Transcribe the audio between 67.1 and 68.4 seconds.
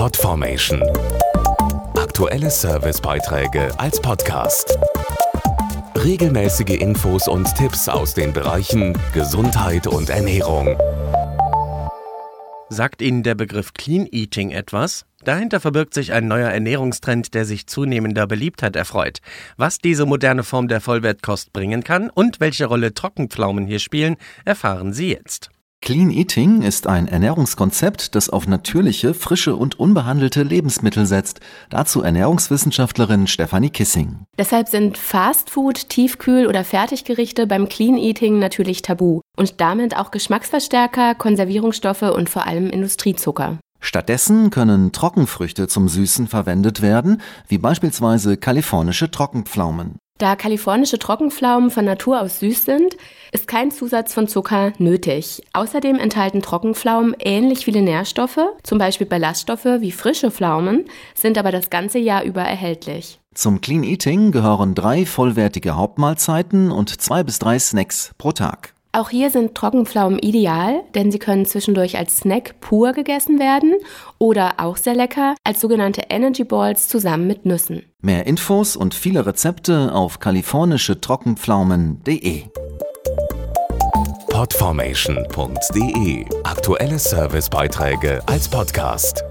bis drei Snacks pro